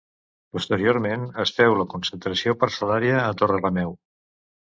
[0.57, 3.95] Posteriorment es féu la concentració parcel·lària a Torrelameu.